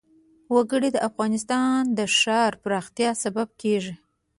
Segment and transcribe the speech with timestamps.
[0.53, 3.93] وګړي د افغانستان د ښاري پراختیا سبب کېږي.